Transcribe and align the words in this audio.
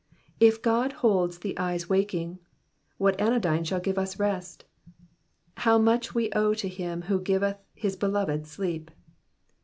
If 0.39 0.63
God 0.63 0.93
holds 1.05 1.37
the 1.37 1.55
eyes 1.59 1.87
waking, 1.87 2.39
what 2.97 3.21
anodyne 3.21 3.63
shall 3.63 3.79
give 3.79 3.99
us 3.99 4.17
rest? 4.17 4.65
How 5.57 5.77
much 5.77 6.15
we 6.15 6.31
owe 6.31 6.55
to 6.55 6.67
him 6.67 7.03
who 7.03 7.21
giveth 7.21 7.57
his 7.75 7.95
beloved 7.95 8.47
sleep 8.47 8.89